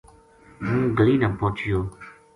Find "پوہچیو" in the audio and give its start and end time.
1.39-1.79